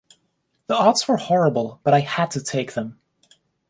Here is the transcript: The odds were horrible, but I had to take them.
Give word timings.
The 0.65 0.73
odds 0.75 1.07
were 1.07 1.17
horrible, 1.17 1.79
but 1.83 1.93
I 1.93 1.99
had 1.99 2.31
to 2.31 2.41
take 2.43 2.73
them. 2.73 2.99